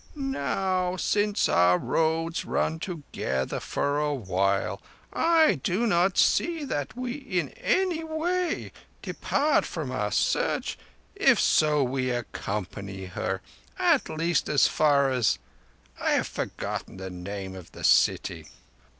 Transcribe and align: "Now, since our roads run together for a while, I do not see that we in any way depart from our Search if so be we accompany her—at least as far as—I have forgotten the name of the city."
"Now, 0.15 0.97
since 0.97 1.47
our 1.47 1.77
roads 1.77 2.43
run 2.43 2.79
together 2.79 3.59
for 3.59 3.99
a 3.99 4.15
while, 4.15 4.81
I 5.13 5.59
do 5.63 5.85
not 5.85 6.17
see 6.17 6.63
that 6.63 6.97
we 6.97 7.11
in 7.13 7.49
any 7.49 8.03
way 8.03 8.71
depart 9.03 9.63
from 9.63 9.91
our 9.91 10.11
Search 10.11 10.79
if 11.13 11.39
so 11.39 11.85
be 11.85 11.91
we 11.91 12.09
accompany 12.09 13.05
her—at 13.05 14.09
least 14.09 14.49
as 14.49 14.67
far 14.67 15.11
as—I 15.11 16.13
have 16.13 16.25
forgotten 16.27 16.97
the 16.97 17.11
name 17.11 17.53
of 17.53 17.71
the 17.71 17.83
city." 17.83 18.47